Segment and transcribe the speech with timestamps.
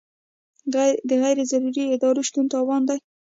[1.09, 2.97] د غیر ضروري ادارو شتون تاوان دی.